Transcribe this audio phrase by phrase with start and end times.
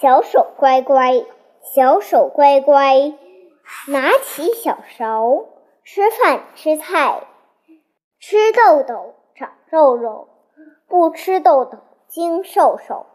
[0.00, 1.24] 小手乖乖
[1.74, 3.14] 小手乖乖
[3.88, 5.44] 拿起小勺
[5.84, 7.22] 吃饭吃菜
[8.18, 10.28] 吃豆豆长肉肉
[10.88, 11.78] 不吃豆豆
[12.08, 13.04] 精瘦瘦。